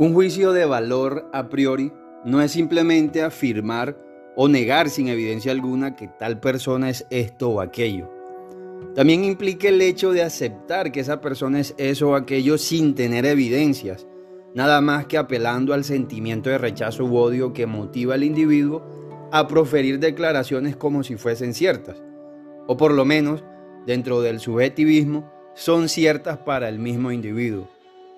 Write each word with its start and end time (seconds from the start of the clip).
Un 0.00 0.14
juicio 0.14 0.52
de 0.52 0.64
valor 0.64 1.28
a 1.32 1.48
priori 1.48 1.92
no 2.24 2.40
es 2.40 2.52
simplemente 2.52 3.20
afirmar 3.20 3.98
o 4.36 4.46
negar 4.46 4.90
sin 4.90 5.08
evidencia 5.08 5.50
alguna 5.50 5.96
que 5.96 6.06
tal 6.06 6.38
persona 6.38 6.88
es 6.88 7.04
esto 7.10 7.50
o 7.50 7.60
aquello. 7.60 8.08
También 8.94 9.24
implica 9.24 9.68
el 9.68 9.82
hecho 9.82 10.12
de 10.12 10.22
aceptar 10.22 10.92
que 10.92 11.00
esa 11.00 11.20
persona 11.20 11.58
es 11.58 11.74
eso 11.78 12.10
o 12.10 12.14
aquello 12.14 12.58
sin 12.58 12.94
tener 12.94 13.26
evidencias, 13.26 14.06
nada 14.54 14.80
más 14.80 15.06
que 15.06 15.18
apelando 15.18 15.74
al 15.74 15.82
sentimiento 15.82 16.48
de 16.48 16.58
rechazo 16.58 17.04
u 17.04 17.16
odio 17.16 17.52
que 17.52 17.66
motiva 17.66 18.14
al 18.14 18.22
individuo 18.22 18.84
a 19.32 19.48
proferir 19.48 19.98
declaraciones 19.98 20.76
como 20.76 21.02
si 21.02 21.16
fuesen 21.16 21.54
ciertas, 21.54 22.00
o 22.68 22.76
por 22.76 22.92
lo 22.92 23.04
menos, 23.04 23.42
dentro 23.84 24.20
del 24.20 24.38
subjetivismo, 24.38 25.28
son 25.54 25.88
ciertas 25.88 26.38
para 26.38 26.68
el 26.68 26.78
mismo 26.78 27.10
individuo. 27.10 27.68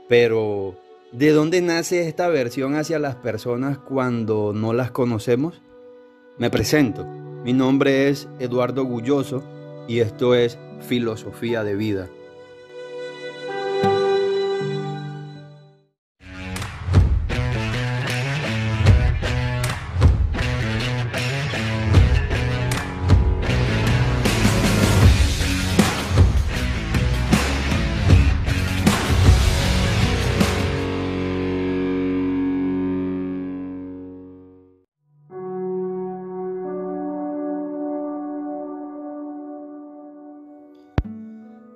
Pero, 0.09 0.77
¿de 1.12 1.30
dónde 1.30 1.60
nace 1.60 2.09
esta 2.09 2.27
aversión 2.27 2.77
hacia 2.77 2.98
las 2.98 3.16
personas 3.16 3.78
cuando 3.78 4.52
no 4.55 4.73
las 4.73 4.91
conocemos? 4.91 5.60
Me 6.38 6.50
presento, 6.50 7.05
mi 7.45 7.52
nombre 7.52 8.09
es 8.09 8.28
Eduardo 8.38 8.84
Gulloso 8.84 9.42
y 9.88 10.00
esto 10.00 10.34
es 10.34 10.59
Filosofía 10.80 11.64
de 11.64 11.74
Vida. 11.74 12.09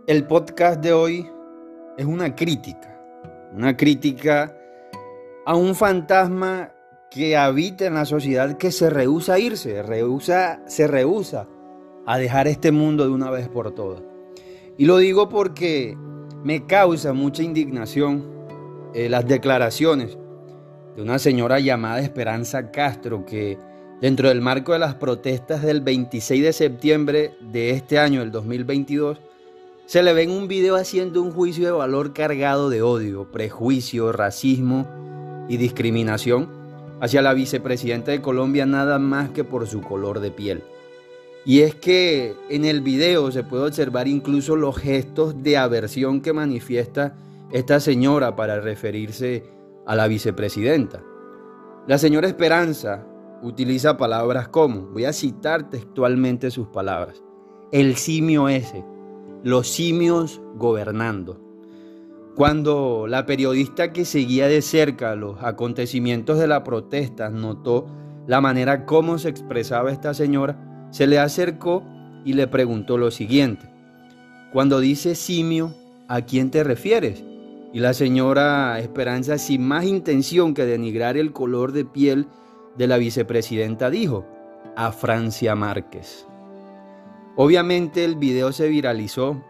El 0.06 0.26
podcast 0.26 0.82
de 0.82 0.92
hoy 0.92 1.26
es 1.96 2.04
una 2.04 2.36
crítica, 2.36 2.94
una 3.54 3.74
crítica 3.74 4.54
a 5.46 5.56
un 5.56 5.74
fantasma 5.74 6.74
que 7.10 7.38
habita 7.38 7.86
en 7.86 7.94
la 7.94 8.04
sociedad 8.04 8.58
que 8.58 8.70
se 8.70 8.90
rehúsa 8.90 9.32
a 9.32 9.38
irse, 9.38 9.82
rehúsa, 9.82 10.60
se 10.66 10.86
rehúsa 10.86 11.48
a 12.04 12.18
dejar 12.18 12.48
este 12.48 12.70
mundo 12.70 13.04
de 13.04 13.12
una 13.12 13.30
vez 13.30 13.48
por 13.48 13.74
todas. 13.74 14.02
Y 14.76 14.84
lo 14.84 14.98
digo 14.98 15.30
porque 15.30 15.96
me 16.42 16.66
causa 16.66 17.14
mucha 17.14 17.42
indignación 17.42 18.26
eh, 18.92 19.08
las 19.08 19.26
declaraciones 19.26 20.18
de 20.96 21.00
una 21.00 21.18
señora 21.18 21.60
llamada 21.60 22.00
Esperanza 22.00 22.70
Castro 22.70 23.24
que 23.24 23.56
dentro 24.02 24.28
del 24.28 24.42
marco 24.42 24.74
de 24.74 24.80
las 24.80 24.96
protestas 24.96 25.62
del 25.62 25.80
26 25.80 26.42
de 26.42 26.52
septiembre 26.52 27.36
de 27.40 27.70
este 27.70 27.98
año, 27.98 28.20
el 28.20 28.30
2022, 28.30 29.18
se 29.86 30.02
le 30.02 30.14
ve 30.14 30.22
en 30.22 30.30
un 30.30 30.48
video 30.48 30.76
haciendo 30.76 31.20
un 31.20 31.30
juicio 31.30 31.66
de 31.66 31.72
valor 31.72 32.14
cargado 32.14 32.70
de 32.70 32.80
odio, 32.80 33.30
prejuicio, 33.30 34.12
racismo 34.12 34.88
y 35.48 35.58
discriminación 35.58 36.48
hacia 37.00 37.20
la 37.20 37.34
vicepresidenta 37.34 38.10
de 38.10 38.22
Colombia 38.22 38.64
nada 38.64 38.98
más 38.98 39.30
que 39.30 39.44
por 39.44 39.66
su 39.66 39.82
color 39.82 40.20
de 40.20 40.30
piel. 40.30 40.62
Y 41.44 41.60
es 41.60 41.74
que 41.74 42.34
en 42.48 42.64
el 42.64 42.80
video 42.80 43.30
se 43.30 43.44
puede 43.44 43.64
observar 43.64 44.08
incluso 44.08 44.56
los 44.56 44.78
gestos 44.78 45.42
de 45.42 45.58
aversión 45.58 46.22
que 46.22 46.32
manifiesta 46.32 47.14
esta 47.52 47.78
señora 47.78 48.34
para 48.36 48.60
referirse 48.60 49.44
a 49.84 49.94
la 49.94 50.08
vicepresidenta. 50.08 51.02
La 51.86 51.98
señora 51.98 52.26
Esperanza 52.26 53.06
utiliza 53.42 53.98
palabras 53.98 54.48
como, 54.48 54.86
voy 54.86 55.04
a 55.04 55.12
citar 55.12 55.68
textualmente 55.68 56.50
sus 56.50 56.68
palabras, 56.68 57.22
el 57.70 57.96
simio 57.96 58.48
ese 58.48 58.93
los 59.44 59.68
simios 59.68 60.40
gobernando. 60.56 61.38
Cuando 62.34 63.06
la 63.06 63.26
periodista 63.26 63.92
que 63.92 64.06
seguía 64.06 64.48
de 64.48 64.62
cerca 64.62 65.14
los 65.14 65.42
acontecimientos 65.42 66.38
de 66.38 66.48
la 66.48 66.64
protesta 66.64 67.28
notó 67.28 67.86
la 68.26 68.40
manera 68.40 68.86
como 68.86 69.18
se 69.18 69.28
expresaba 69.28 69.92
esta 69.92 70.14
señora, 70.14 70.88
se 70.90 71.06
le 71.06 71.18
acercó 71.18 71.84
y 72.24 72.32
le 72.32 72.48
preguntó 72.48 72.96
lo 72.96 73.10
siguiente. 73.10 73.68
Cuando 74.50 74.80
dice 74.80 75.14
simio, 75.14 75.74
¿a 76.08 76.22
quién 76.22 76.50
te 76.50 76.64
refieres? 76.64 77.22
Y 77.74 77.80
la 77.80 77.92
señora 77.92 78.80
Esperanza, 78.80 79.36
sin 79.36 79.66
más 79.66 79.84
intención 79.84 80.54
que 80.54 80.64
denigrar 80.64 81.18
el 81.18 81.32
color 81.32 81.72
de 81.72 81.84
piel 81.84 82.28
de 82.78 82.86
la 82.86 82.96
vicepresidenta, 82.96 83.90
dijo, 83.90 84.24
a 84.74 84.90
Francia 84.90 85.54
Márquez. 85.54 86.26
Obviamente 87.36 88.04
el 88.04 88.16
video 88.16 88.52
se 88.52 88.68
viralizó, 88.68 89.42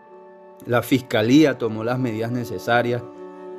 la 0.67 0.83
fiscalía 0.83 1.59
tomó 1.59 1.85
las 1.85 1.99
medidas 1.99 2.33
necesarias, 2.33 3.03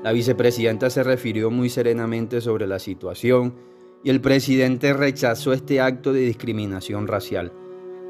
la 0.04 0.12
vicepresidenta 0.12 0.90
se 0.90 1.04
refirió 1.04 1.52
muy 1.52 1.70
serenamente 1.70 2.42
sobre 2.42 2.66
la 2.66 2.80
situación 2.80 3.56
y 4.04 4.10
el 4.10 4.22
presidente 4.22 4.94
rechazó 4.94 5.54
este 5.54 5.82
acto 5.82 6.14
de 6.14 6.22
discriminación 6.22 7.08
racial. 7.08 7.54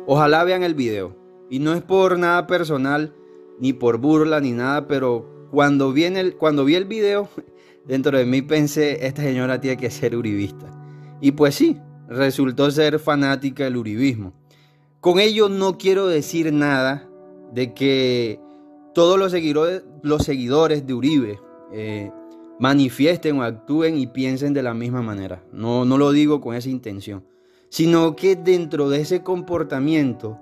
Ojalá 0.08 0.44
vean 0.44 0.64
el 0.64 0.76
video. 0.76 1.16
Y 1.50 1.59
no 1.59 1.74
es 1.74 1.84
por 1.84 2.18
nada 2.18 2.47
personal, 2.47 3.14
ni 3.59 3.74
por 3.74 3.97
burla, 3.97 4.40
ni 4.40 4.52
nada, 4.52 4.88
pero 4.88 5.47
cuando 5.52 5.94
vi, 5.94 6.06
el, 6.06 6.36
cuando 6.36 6.66
video, 6.66 7.30
dentro 7.86 8.18
de 8.18 8.26
mí 8.26 8.42
pensé, 8.42 9.06
esta 9.06 9.22
señora 9.22 9.62
tiene 9.62 9.78
que 9.78 9.92
ser 9.92 10.16
uribista. 10.16 10.72
Y 11.22 11.32
pues 11.32 11.56
sí, 11.56 11.78
resultó 12.08 12.72
ser 12.72 13.00
fanática 13.00 13.64
del 13.64 13.78
uribismo. 13.78 14.34
Con 15.05 15.19
ello 15.19 15.49
no 15.49 15.77
quiero 15.77 16.07
decir 16.07 16.51
nada 16.51 17.07
de 17.53 17.75
que 17.75 18.39
todos 18.95 19.19
los 19.19 19.31
seguidores, 19.31 20.88
de 20.88 20.93
Uribe 20.95 21.39
eh, 21.71 22.11
manifiesten 22.57 23.38
o 23.38 23.43
actúen 23.43 23.99
y 23.99 24.07
piensen 24.07 24.55
de 24.55 24.63
la 24.63 24.73
misma 24.73 25.03
manera. 25.03 25.43
No, 25.51 25.85
no 25.85 25.99
lo 25.99 26.11
digo 26.11 26.41
con 26.41 26.55
esa 26.55 26.69
intención, 26.69 27.23
sino 27.69 28.16
que 28.16 28.35
dentro 28.35 28.89
de 28.89 29.01
ese 29.01 29.21
comportamiento 29.21 30.39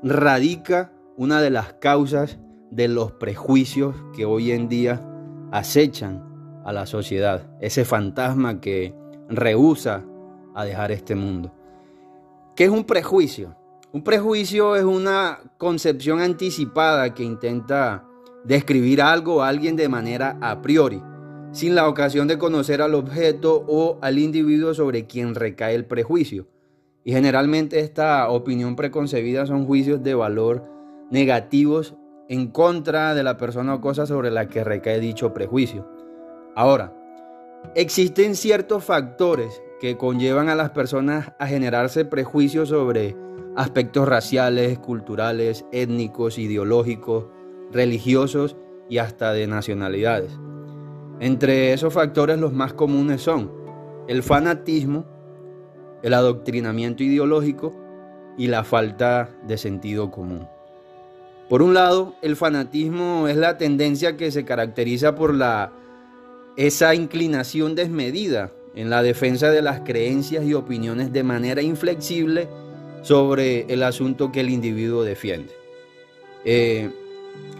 radica 0.00 0.92
una 1.16 1.40
de 1.40 1.50
las 1.50 1.72
causas 1.72 2.38
de 2.70 2.86
los 2.86 3.10
prejuicios 3.10 3.96
que 4.14 4.26
hoy 4.26 4.52
en 4.52 4.68
día 4.68 5.04
acechan 5.50 6.62
a 6.64 6.72
la 6.72 6.86
sociedad, 6.86 7.50
ese 7.60 7.84
fantasma 7.84 8.60
que 8.60 8.94
rehúsa 9.28 10.04
a 10.54 10.64
dejar 10.64 10.92
este 10.92 11.16
mundo. 11.16 11.52
¿Qué 12.54 12.62
es 12.62 12.70
un 12.70 12.84
prejuicio? 12.84 13.56
Un 13.94 14.02
prejuicio 14.02 14.74
es 14.74 14.82
una 14.82 15.38
concepción 15.56 16.20
anticipada 16.20 17.14
que 17.14 17.22
intenta 17.22 18.04
describir 18.42 19.00
algo 19.00 19.36
o 19.36 19.42
alguien 19.42 19.76
de 19.76 19.88
manera 19.88 20.36
a 20.40 20.62
priori, 20.62 21.00
sin 21.52 21.76
la 21.76 21.88
ocasión 21.88 22.26
de 22.26 22.36
conocer 22.36 22.82
al 22.82 22.96
objeto 22.96 23.64
o 23.68 24.00
al 24.02 24.18
individuo 24.18 24.74
sobre 24.74 25.06
quien 25.06 25.36
recae 25.36 25.76
el 25.76 25.84
prejuicio. 25.84 26.48
Y 27.04 27.12
generalmente 27.12 27.78
esta 27.78 28.28
opinión 28.30 28.74
preconcebida 28.74 29.46
son 29.46 29.64
juicios 29.64 30.02
de 30.02 30.16
valor 30.16 30.64
negativos 31.12 31.94
en 32.28 32.48
contra 32.48 33.14
de 33.14 33.22
la 33.22 33.36
persona 33.36 33.74
o 33.74 33.80
cosa 33.80 34.06
sobre 34.06 34.32
la 34.32 34.48
que 34.48 34.64
recae 34.64 34.98
dicho 34.98 35.32
prejuicio. 35.32 35.88
Ahora, 36.56 36.92
existen 37.76 38.34
ciertos 38.34 38.82
factores 38.82 39.62
que 39.78 39.96
conllevan 39.96 40.48
a 40.48 40.56
las 40.56 40.70
personas 40.70 41.32
a 41.38 41.46
generarse 41.46 42.04
prejuicios 42.04 42.70
sobre 42.70 43.16
aspectos 43.56 44.08
raciales, 44.08 44.78
culturales, 44.78 45.64
étnicos, 45.72 46.38
ideológicos, 46.38 47.26
religiosos 47.72 48.56
y 48.88 48.98
hasta 48.98 49.32
de 49.32 49.46
nacionalidades. 49.46 50.32
Entre 51.20 51.72
esos 51.72 51.94
factores 51.94 52.38
los 52.38 52.52
más 52.52 52.72
comunes 52.72 53.22
son 53.22 53.50
el 54.08 54.22
fanatismo, 54.22 55.06
el 56.02 56.14
adoctrinamiento 56.14 57.02
ideológico 57.02 57.74
y 58.36 58.48
la 58.48 58.64
falta 58.64 59.30
de 59.46 59.56
sentido 59.56 60.10
común. 60.10 60.48
Por 61.48 61.62
un 61.62 61.74
lado, 61.74 62.14
el 62.22 62.36
fanatismo 62.36 63.28
es 63.28 63.36
la 63.36 63.58
tendencia 63.58 64.16
que 64.16 64.30
se 64.30 64.44
caracteriza 64.44 65.14
por 65.14 65.34
la, 65.34 65.72
esa 66.56 66.94
inclinación 66.94 67.74
desmedida 67.74 68.50
en 68.74 68.90
la 68.90 69.02
defensa 69.02 69.50
de 69.50 69.62
las 69.62 69.80
creencias 69.80 70.44
y 70.44 70.54
opiniones 70.54 71.12
de 71.12 71.22
manera 71.22 71.62
inflexible 71.62 72.48
sobre 73.04 73.66
el 73.72 73.82
asunto 73.82 74.32
que 74.32 74.40
el 74.40 74.48
individuo 74.48 75.04
defiende. 75.04 75.52
Eh, 76.44 76.90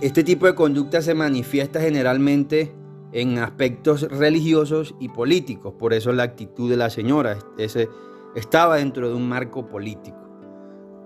este 0.00 0.24
tipo 0.24 0.46
de 0.46 0.54
conducta 0.54 1.02
se 1.02 1.14
manifiesta 1.14 1.80
generalmente 1.80 2.72
en 3.12 3.38
aspectos 3.38 4.02
religiosos 4.02 4.94
y 4.98 5.08
políticos, 5.10 5.74
por 5.78 5.92
eso 5.92 6.12
la 6.12 6.24
actitud 6.24 6.68
de 6.68 6.76
la 6.76 6.90
señora 6.90 7.38
ese, 7.58 7.88
estaba 8.34 8.76
dentro 8.76 9.08
de 9.08 9.14
un 9.14 9.28
marco 9.28 9.68
político. 9.68 10.18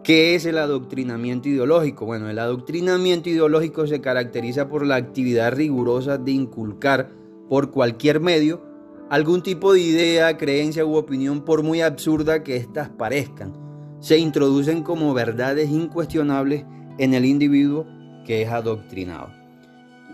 ¿Qué 0.05 0.35
es 0.37 0.47
el 0.47 0.57
adoctrinamiento 0.57 1.49
ideológico? 1.49 2.07
Bueno, 2.07 2.31
el 2.31 2.39
adoctrinamiento 2.39 3.29
ideológico 3.29 3.87
se 3.87 4.01
caracteriza 4.01 4.69
por 4.69 4.87
la 4.87 4.95
actividad 4.95 5.53
rigurosa 5.53 6.17
de 6.17 6.31
inculcar 6.31 7.11
por 7.49 7.71
cualquier 7.71 8.21
medio 8.21 8.63
algún 9.11 9.43
tipo 9.43 9.73
de 9.73 9.81
idea, 9.81 10.37
creencia 10.37 10.87
u 10.87 10.95
opinión, 10.95 11.43
por 11.43 11.63
muy 11.63 11.81
absurda 11.81 12.43
que 12.43 12.57
éstas 12.57 12.89
parezcan, 12.91 13.68
se 14.01 14.19
introducen 14.19 14.83
como 14.83 15.15
verdades 15.15 15.71
incuestionables 15.71 16.65
en 16.99 17.15
el 17.15 17.25
individuo 17.25 17.87
que 18.25 18.43
es 18.43 18.51
adoctrinado. 18.51 19.31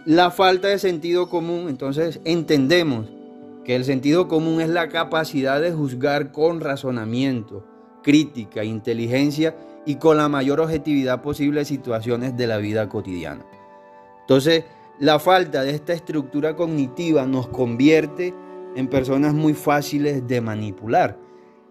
La 0.06 0.30
falta 0.30 0.68
de 0.68 0.78
sentido 0.78 1.28
común, 1.28 1.68
entonces 1.68 2.20
entendemos 2.24 3.06
que 3.64 3.74
el 3.74 3.84
sentido 3.84 4.28
común 4.28 4.60
es 4.60 4.68
la 4.68 4.88
capacidad 4.88 5.60
de 5.60 5.72
juzgar 5.72 6.30
con 6.30 6.60
razonamiento, 6.60 7.66
crítica, 8.02 8.62
inteligencia 8.64 9.56
y 9.86 9.96
con 9.96 10.18
la 10.18 10.28
mayor 10.28 10.60
objetividad 10.60 11.22
posible 11.22 11.64
situaciones 11.64 12.36
de 12.36 12.46
la 12.46 12.58
vida 12.58 12.88
cotidiana. 12.88 13.44
Entonces, 14.20 14.64
la 15.00 15.18
falta 15.18 15.62
de 15.62 15.70
esta 15.70 15.92
estructura 15.92 16.54
cognitiva 16.54 17.26
nos 17.26 17.48
convierte 17.48 18.34
en 18.76 18.88
personas 18.88 19.34
muy 19.34 19.54
fáciles 19.54 20.26
de 20.26 20.40
manipular. 20.40 21.18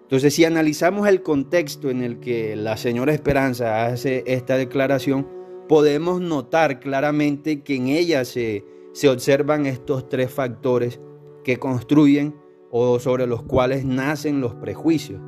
Entonces, 0.03 0.33
si 0.33 0.45
analizamos 0.45 1.07
el 1.07 1.23
contexto 1.23 1.89
en 1.89 2.03
el 2.03 2.19
que 2.19 2.55
la 2.55 2.77
señora 2.77 3.13
Esperanza 3.13 3.85
hace 3.85 4.23
esta 4.27 4.57
declaración, 4.57 5.27
podemos 5.67 6.21
notar 6.21 6.79
claramente 6.79 7.63
que 7.63 7.75
en 7.75 7.87
ella 7.87 8.25
se, 8.25 8.63
se 8.93 9.09
observan 9.09 9.65
estos 9.65 10.07
tres 10.09 10.31
factores 10.31 10.99
que 11.43 11.57
construyen 11.57 12.35
o 12.69 12.99
sobre 12.99 13.27
los 13.27 13.43
cuales 13.43 13.85
nacen 13.85 14.41
los 14.41 14.55
prejuicios. 14.55 15.21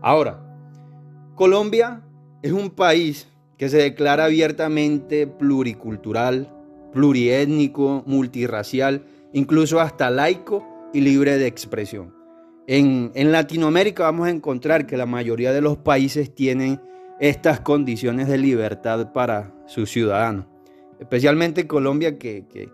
Ahora, 0.00 0.42
Colombia 1.34 2.02
es 2.42 2.52
un 2.52 2.70
país 2.70 3.28
que 3.58 3.68
se 3.68 3.78
declara 3.78 4.26
abiertamente 4.26 5.26
pluricultural, 5.26 6.52
pluriétnico, 6.92 8.04
multirracial, 8.06 9.04
incluso 9.32 9.80
hasta 9.80 10.10
laico 10.10 10.66
y 10.92 11.00
libre 11.00 11.36
de 11.36 11.46
expresión. 11.46 12.15
En, 12.68 13.12
en, 13.14 13.30
Latinoamérica 13.30 14.02
vamos 14.02 14.26
a 14.26 14.30
encontrar 14.30 14.86
que 14.86 14.96
la 14.96 15.06
mayoría 15.06 15.52
de 15.52 15.60
los 15.60 15.76
países 15.76 16.34
tienen 16.34 16.80
estas 17.20 17.60
condiciones 17.60 18.26
de 18.26 18.38
libertad 18.38 19.12
para 19.12 19.54
sus 19.66 19.90
ciudadanos, 19.90 20.46
especialmente 20.98 21.68
Colombia, 21.68 22.18
que, 22.18 22.44
que 22.48 22.68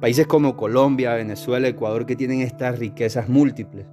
países 0.00 0.26
como 0.26 0.56
Colombia, 0.56 1.14
Venezuela, 1.14 1.68
Ecuador, 1.68 2.06
que 2.06 2.16
tienen 2.16 2.40
estas 2.40 2.78
riquezas 2.78 3.28
múltiples. 3.28 3.86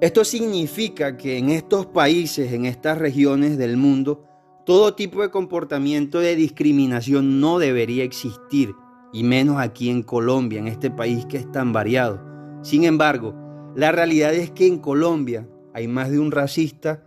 Esto 0.00 0.24
significa 0.24 1.16
que 1.16 1.38
en 1.38 1.50
estos 1.50 1.86
países, 1.86 2.52
en 2.52 2.64
estas 2.64 2.98
regiones 2.98 3.58
del 3.58 3.76
mundo, 3.76 4.24
todo 4.64 4.94
tipo 4.94 5.22
de 5.22 5.30
comportamiento 5.30 6.20
de 6.20 6.36
discriminación 6.36 7.40
no 7.40 7.58
debería 7.58 8.04
existir, 8.04 8.74
y 9.12 9.22
menos 9.22 9.58
aquí 9.58 9.90
en 9.90 10.02
Colombia, 10.02 10.60
en 10.60 10.68
este 10.68 10.90
país 10.90 11.26
que 11.26 11.38
es 11.38 11.50
tan 11.50 11.72
variado. 11.72 12.22
Sin 12.62 12.84
embargo, 12.84 13.47
la 13.74 13.92
realidad 13.92 14.34
es 14.34 14.50
que 14.50 14.66
en 14.66 14.78
Colombia 14.78 15.48
hay 15.74 15.88
más 15.88 16.10
de 16.10 16.18
un 16.18 16.30
racista 16.30 17.04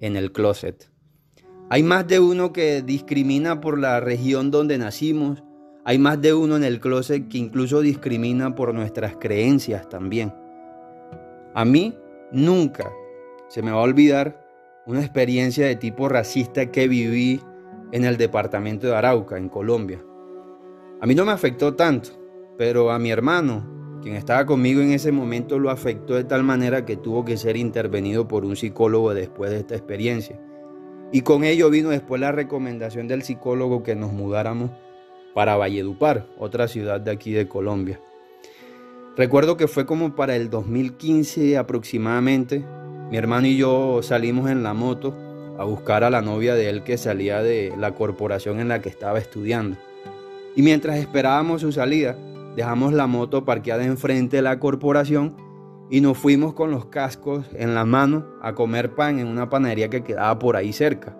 en 0.00 0.16
el 0.16 0.32
closet. 0.32 0.90
Hay 1.70 1.82
más 1.82 2.06
de 2.06 2.20
uno 2.20 2.52
que 2.52 2.82
discrimina 2.82 3.60
por 3.60 3.78
la 3.78 4.00
región 4.00 4.50
donde 4.50 4.78
nacimos. 4.78 5.42
Hay 5.84 5.98
más 5.98 6.20
de 6.20 6.34
uno 6.34 6.56
en 6.56 6.64
el 6.64 6.80
closet 6.80 7.28
que 7.28 7.38
incluso 7.38 7.80
discrimina 7.80 8.54
por 8.54 8.74
nuestras 8.74 9.16
creencias 9.16 9.88
también. 9.88 10.34
A 11.54 11.64
mí 11.64 11.94
Nunca 12.32 12.90
se 13.48 13.60
me 13.60 13.70
va 13.70 13.80
a 13.80 13.82
olvidar 13.82 14.42
una 14.86 15.00
experiencia 15.00 15.66
de 15.66 15.76
tipo 15.76 16.08
racista 16.08 16.70
que 16.70 16.88
viví 16.88 17.42
en 17.92 18.06
el 18.06 18.16
departamento 18.16 18.86
de 18.86 18.96
Arauca, 18.96 19.36
en 19.36 19.50
Colombia. 19.50 20.02
A 21.02 21.06
mí 21.06 21.14
no 21.14 21.26
me 21.26 21.32
afectó 21.32 21.74
tanto, 21.74 22.08
pero 22.56 22.90
a 22.90 22.98
mi 22.98 23.10
hermano, 23.10 23.71
quien 24.02 24.16
estaba 24.16 24.44
conmigo 24.44 24.82
en 24.82 24.92
ese 24.92 25.12
momento, 25.12 25.58
lo 25.58 25.70
afectó 25.70 26.14
de 26.14 26.24
tal 26.24 26.42
manera 26.42 26.84
que 26.84 26.96
tuvo 26.96 27.24
que 27.24 27.36
ser 27.36 27.56
intervenido 27.56 28.28
por 28.28 28.44
un 28.44 28.56
psicólogo 28.56 29.14
después 29.14 29.50
de 29.50 29.58
esta 29.58 29.74
experiencia. 29.74 30.38
Y 31.12 31.22
con 31.22 31.44
ello 31.44 31.70
vino 31.70 31.90
después 31.90 32.20
la 32.20 32.32
recomendación 32.32 33.06
del 33.06 33.22
psicólogo 33.22 33.82
que 33.82 33.94
nos 33.94 34.12
mudáramos 34.12 34.70
para 35.34 35.56
Valledupar, 35.56 36.26
otra 36.38 36.68
ciudad 36.68 37.00
de 37.00 37.10
aquí 37.10 37.32
de 37.32 37.48
Colombia. 37.48 38.00
Recuerdo 39.16 39.56
que 39.56 39.68
fue 39.68 39.86
como 39.86 40.14
para 40.14 40.36
el 40.36 40.50
2015 40.50 41.56
aproximadamente. 41.58 42.64
Mi 43.10 43.16
hermano 43.18 43.46
y 43.46 43.56
yo 43.56 44.02
salimos 44.02 44.50
en 44.50 44.62
la 44.62 44.74
moto 44.74 45.14
a 45.58 45.64
buscar 45.64 46.02
a 46.02 46.10
la 46.10 46.22
novia 46.22 46.54
de 46.54 46.70
él 46.70 46.82
que 46.82 46.96
salía 46.96 47.42
de 47.42 47.74
la 47.78 47.94
corporación 47.94 48.58
en 48.58 48.68
la 48.68 48.80
que 48.80 48.88
estaba 48.88 49.18
estudiando. 49.18 49.76
Y 50.56 50.62
mientras 50.62 50.98
esperábamos 50.98 51.60
su 51.60 51.72
salida, 51.72 52.16
dejamos 52.56 52.92
la 52.92 53.06
moto 53.06 53.44
parqueada 53.44 53.84
enfrente 53.84 54.36
de 54.36 54.42
la 54.42 54.58
corporación 54.58 55.34
y 55.90 56.00
nos 56.00 56.18
fuimos 56.18 56.54
con 56.54 56.70
los 56.70 56.86
cascos 56.86 57.46
en 57.54 57.74
la 57.74 57.84
mano 57.84 58.24
a 58.40 58.54
comer 58.54 58.94
pan 58.94 59.18
en 59.18 59.26
una 59.26 59.50
panadería 59.50 59.90
que 59.90 60.02
quedaba 60.02 60.38
por 60.38 60.56
ahí 60.56 60.72
cerca. 60.72 61.16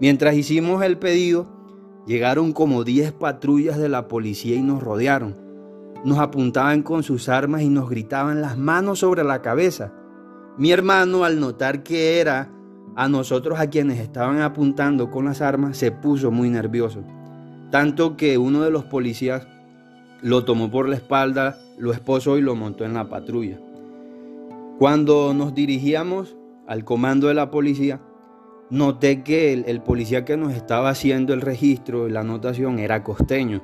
Mientras 0.00 0.34
hicimos 0.34 0.82
el 0.84 0.98
pedido, 0.98 1.46
llegaron 2.06 2.52
como 2.52 2.84
10 2.84 3.12
patrullas 3.12 3.78
de 3.78 3.88
la 3.88 4.08
policía 4.08 4.56
y 4.56 4.62
nos 4.62 4.82
rodearon 4.82 5.46
nos 6.06 6.18
apuntaban 6.18 6.82
con 6.82 7.02
sus 7.02 7.28
armas 7.28 7.62
y 7.62 7.68
nos 7.68 7.90
gritaban 7.90 8.40
las 8.40 8.56
manos 8.56 9.00
sobre 9.00 9.24
la 9.24 9.42
cabeza. 9.42 9.92
Mi 10.56 10.70
hermano, 10.70 11.24
al 11.24 11.40
notar 11.40 11.82
que 11.82 12.20
era 12.20 12.52
a 12.94 13.08
nosotros 13.08 13.58
a 13.58 13.68
quienes 13.68 13.98
estaban 13.98 14.40
apuntando 14.40 15.10
con 15.10 15.24
las 15.24 15.40
armas, 15.40 15.76
se 15.76 15.90
puso 15.90 16.30
muy 16.30 16.48
nervioso. 16.48 17.02
Tanto 17.72 18.16
que 18.16 18.38
uno 18.38 18.62
de 18.62 18.70
los 18.70 18.84
policías 18.84 19.48
lo 20.22 20.44
tomó 20.44 20.70
por 20.70 20.88
la 20.88 20.96
espalda, 20.96 21.58
lo 21.78 21.92
esposó 21.92 22.38
y 22.38 22.42
lo 22.42 22.54
montó 22.54 22.84
en 22.84 22.94
la 22.94 23.08
patrulla. 23.08 23.58
Cuando 24.78 25.32
nos 25.34 25.54
dirigíamos 25.54 26.36
al 26.66 26.84
comando 26.84 27.28
de 27.28 27.34
la 27.34 27.50
policía, 27.50 28.00
noté 28.70 29.22
que 29.22 29.52
el, 29.52 29.80
policía 29.80 30.24
que 30.24 30.36
nos 30.36 30.52
estaba 30.52 30.90
haciendo 30.90 31.32
el 31.32 31.40
registro 31.40 32.08
la 32.08 32.20
anotación 32.20 32.78
era 32.78 33.04
costeño 33.04 33.62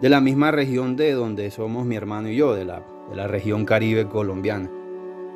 de 0.00 0.08
la 0.08 0.20
misma 0.20 0.50
región 0.50 0.96
de 0.96 1.12
donde 1.12 1.50
somos 1.50 1.86
mi 1.86 1.96
hermano 1.96 2.28
y 2.28 2.36
yo, 2.36 2.54
de 2.54 2.64
la, 2.64 2.84
de 3.08 3.16
la 3.16 3.28
región 3.28 3.64
caribe 3.64 4.08
colombiana. 4.08 4.70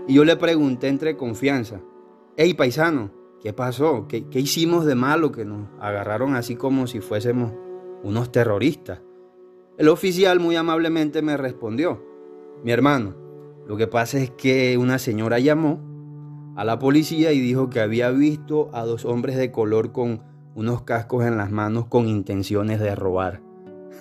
Y 0.08 0.14
yo 0.14 0.24
le 0.24 0.36
pregunté 0.36 0.88
entre 0.88 1.16
confianza, 1.16 1.80
hey 2.36 2.54
paisano, 2.54 3.10
¿qué 3.40 3.52
pasó? 3.52 4.06
¿Qué, 4.08 4.26
¿Qué 4.28 4.40
hicimos 4.40 4.84
de 4.84 4.94
malo 4.94 5.30
que 5.30 5.44
nos 5.44 5.68
agarraron 5.80 6.34
así 6.34 6.56
como 6.56 6.86
si 6.86 7.00
fuésemos 7.00 7.52
unos 8.02 8.32
terroristas? 8.32 9.00
El 9.78 9.86
oficial 9.86 10.40
muy 10.40 10.56
amablemente 10.56 11.22
me 11.22 11.36
respondió, 11.36 12.04
mi 12.64 12.72
hermano, 12.72 13.14
lo 13.64 13.76
que 13.76 13.86
pasa 13.86 14.18
es 14.18 14.28
que 14.32 14.76
una 14.76 14.98
señora 14.98 15.38
llamó 15.38 15.80
a 16.56 16.64
la 16.64 16.80
policía 16.80 17.30
y 17.30 17.38
dijo 17.38 17.70
que 17.70 17.78
había 17.78 18.10
visto 18.10 18.70
a 18.72 18.84
dos 18.84 19.04
hombres 19.04 19.36
de 19.36 19.52
color 19.52 19.92
con 19.92 20.24
unos 20.56 20.82
cascos 20.82 21.24
en 21.24 21.36
las 21.36 21.52
manos 21.52 21.86
con 21.86 22.08
intenciones 22.08 22.80
de 22.80 22.96
robar. 22.96 23.40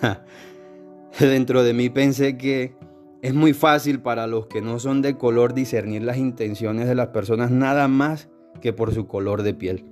Dentro 1.20 1.62
de 1.62 1.72
mí 1.74 1.90
pensé 1.90 2.36
que 2.36 2.74
es 3.22 3.32
muy 3.32 3.52
fácil 3.52 4.00
para 4.00 4.26
los 4.26 4.48
que 4.48 4.60
no 4.60 4.80
son 4.80 5.00
de 5.00 5.16
color 5.16 5.54
discernir 5.54 6.02
las 6.02 6.16
intenciones 6.16 6.88
de 6.88 6.96
las 6.96 7.08
personas 7.08 7.52
nada 7.52 7.86
más 7.86 8.28
que 8.60 8.72
por 8.72 8.92
su 8.92 9.06
color 9.06 9.44
de 9.44 9.54
piel. 9.54 9.84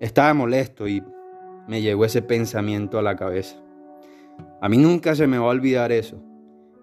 Estaba 0.00 0.34
molesto 0.34 0.88
y 0.88 1.04
me 1.68 1.82
llegó 1.82 2.04
ese 2.04 2.20
pensamiento 2.20 2.98
a 2.98 3.02
la 3.02 3.14
cabeza. 3.14 3.62
A 4.60 4.68
mí 4.68 4.76
nunca 4.78 5.14
se 5.14 5.26
me 5.26 5.38
va 5.38 5.46
a 5.46 5.50
olvidar 5.50 5.92
eso. 5.92 6.22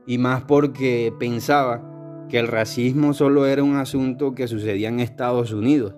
Y 0.05 0.17
más 0.17 0.43
porque 0.43 1.13
pensaba 1.19 2.25
que 2.29 2.39
el 2.39 2.47
racismo 2.47 3.13
solo 3.13 3.45
era 3.45 3.63
un 3.63 3.75
asunto 3.75 4.35
que 4.35 4.47
sucedía 4.47 4.89
en 4.89 4.99
Estados 4.99 5.51
Unidos. 5.51 5.95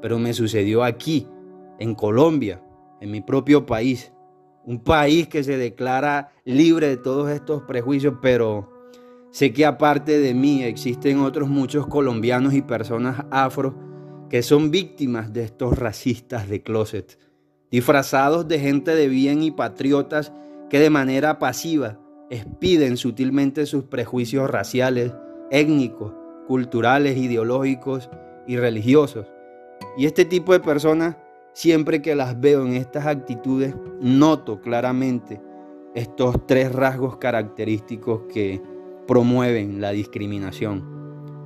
Pero 0.00 0.18
me 0.18 0.32
sucedió 0.32 0.84
aquí, 0.84 1.28
en 1.78 1.94
Colombia, 1.94 2.62
en 3.00 3.10
mi 3.10 3.20
propio 3.20 3.66
país 3.66 4.12
un 4.64 4.80
país 4.80 5.28
que 5.28 5.42
se 5.42 5.56
declara 5.56 6.32
libre 6.44 6.88
de 6.88 6.96
todos 6.96 7.30
estos 7.30 7.62
prejuicios, 7.62 8.14
pero 8.22 8.70
sé 9.30 9.52
que 9.52 9.66
aparte 9.66 10.18
de 10.18 10.34
mí 10.34 10.62
existen 10.62 11.18
otros 11.20 11.48
muchos 11.48 11.86
colombianos 11.86 12.54
y 12.54 12.62
personas 12.62 13.24
afro 13.30 13.74
que 14.30 14.42
son 14.42 14.70
víctimas 14.70 15.32
de 15.32 15.44
estos 15.44 15.78
racistas 15.78 16.48
de 16.48 16.62
closet, 16.62 17.18
disfrazados 17.70 18.48
de 18.48 18.60
gente 18.60 18.94
de 18.94 19.08
bien 19.08 19.42
y 19.42 19.50
patriotas 19.50 20.32
que 20.72 20.80
de 20.80 20.90
manera 20.90 21.38
pasiva 21.38 22.00
expiden 22.30 22.96
sutilmente 22.96 23.64
sus 23.66 23.84
prejuicios 23.84 24.50
raciales, 24.50 25.12
étnicos, 25.52 26.12
culturales, 26.48 27.16
ideológicos 27.16 28.10
y 28.48 28.56
religiosos. 28.56 29.26
Y 29.96 30.06
este 30.06 30.24
tipo 30.24 30.52
de 30.52 30.58
personas 30.58 31.16
Siempre 31.54 32.00
que 32.00 32.14
las 32.14 32.40
veo 32.40 32.64
en 32.64 32.72
estas 32.72 33.06
actitudes, 33.06 33.74
noto 34.00 34.62
claramente 34.62 35.42
estos 35.94 36.46
tres 36.46 36.72
rasgos 36.72 37.18
característicos 37.18 38.22
que 38.32 38.62
promueven 39.06 39.82
la 39.82 39.90
discriminación. 39.90 40.82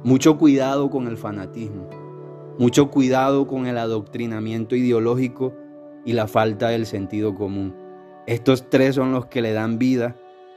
Mucho 0.05 0.39
cuidado 0.39 0.91
con 0.91 1.09
el 1.09 1.17
fanatismo, 1.17 1.91
mucho 2.57 2.89
cuidado 2.93 3.49
con 3.49 3.67
el 3.67 3.79
adoctrinamiento 3.79 4.77
ideológico 4.77 5.55
y 6.05 6.13
la 6.13 6.29
falta 6.29 6.69
del 6.69 6.87
sentido 6.87 7.35
común. 7.35 7.75
Estos 8.27 8.69
tres 8.69 8.97
son 8.97 9.13
los 9.13 9.27
que 9.27 9.41
le 9.41 9.53
dan 9.53 9.79
vida 9.79 10.17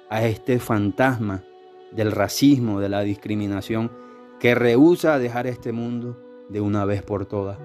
a 0.09 0.25
este 0.25 0.59
fantasma 0.59 1.43
del 1.91 2.11
racismo, 2.11 2.79
de 2.79 2.89
la 2.89 3.01
discriminación, 3.01 3.91
que 4.39 4.55
rehúsa 4.55 5.19
dejar 5.19 5.45
este 5.45 5.71
mundo 5.71 6.17
de 6.49 6.61
una 6.61 6.85
vez 6.85 7.03
por 7.03 7.27
todas. 7.27 7.59